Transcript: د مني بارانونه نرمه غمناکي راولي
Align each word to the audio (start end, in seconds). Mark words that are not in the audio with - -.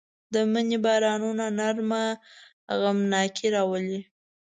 د 0.33 0.35
مني 0.51 0.77
بارانونه 0.85 1.45
نرمه 1.57 2.03
غمناکي 2.81 3.47
راولي 3.55 3.99